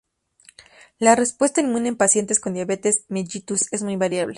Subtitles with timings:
[0.97, 4.29] La respuesta inmune en pacientes con diabetes Mellitus es muy variable.